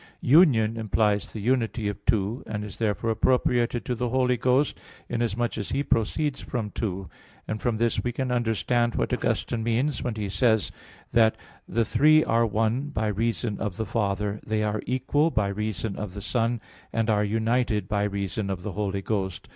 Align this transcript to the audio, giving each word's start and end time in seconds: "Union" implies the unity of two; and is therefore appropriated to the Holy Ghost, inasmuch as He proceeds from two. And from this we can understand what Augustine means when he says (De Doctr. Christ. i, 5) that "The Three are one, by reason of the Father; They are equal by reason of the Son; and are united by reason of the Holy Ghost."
"Union" 0.23 0.77
implies 0.77 1.31
the 1.31 1.39
unity 1.39 1.87
of 1.87 2.03
two; 2.05 2.41
and 2.47 2.63
is 2.65 2.79
therefore 2.79 3.11
appropriated 3.11 3.85
to 3.85 3.93
the 3.93 4.09
Holy 4.09 4.35
Ghost, 4.35 4.75
inasmuch 5.07 5.59
as 5.59 5.69
He 5.69 5.83
proceeds 5.83 6.41
from 6.41 6.71
two. 6.71 7.07
And 7.47 7.61
from 7.61 7.77
this 7.77 8.03
we 8.03 8.11
can 8.11 8.31
understand 8.31 8.95
what 8.95 9.13
Augustine 9.13 9.61
means 9.61 10.01
when 10.01 10.15
he 10.15 10.27
says 10.27 10.71
(De 10.71 10.71
Doctr. 10.71 10.73
Christ. 10.73 10.73
i, 10.73 11.05
5) 11.05 11.07
that 11.11 11.37
"The 11.75 11.85
Three 11.85 12.23
are 12.25 12.45
one, 12.47 12.81
by 12.89 13.07
reason 13.09 13.59
of 13.59 13.77
the 13.77 13.85
Father; 13.85 14.39
They 14.43 14.63
are 14.63 14.81
equal 14.87 15.29
by 15.29 15.49
reason 15.49 15.95
of 15.97 16.15
the 16.15 16.21
Son; 16.23 16.61
and 16.91 17.07
are 17.07 17.23
united 17.23 17.87
by 17.87 18.01
reason 18.05 18.49
of 18.49 18.63
the 18.63 18.71
Holy 18.71 19.03
Ghost." 19.03 19.49